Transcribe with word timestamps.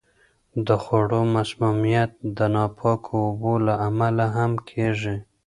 د 0.67 0.69
خوړو 0.83 1.21
مسمومیت 1.35 2.11
د 2.37 2.39
ناپاکو 2.55 3.13
اوبو 3.25 3.53
له 3.67 3.73
امله 3.89 4.25
هم 4.37 4.51
کیږي. 4.69 5.15